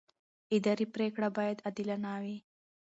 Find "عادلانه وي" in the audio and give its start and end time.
1.65-2.37